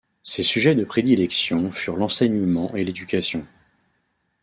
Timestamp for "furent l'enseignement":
1.71-2.73